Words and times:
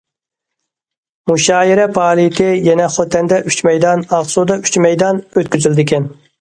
مۇشائىرە 1.31 1.85
پائالىيىتى 1.99 2.49
يەنە 2.69 2.89
خوتەندە 2.95 3.41
ئۈچ 3.51 3.61
مەيدان، 3.69 4.05
ئاقسۇدا 4.09 4.61
ئۈچ 4.65 4.83
مەيدان 4.89 5.25
ئۆتكۈزۈلىدىكەن. 5.31 6.13